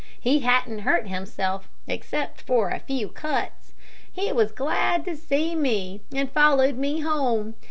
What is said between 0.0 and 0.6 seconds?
He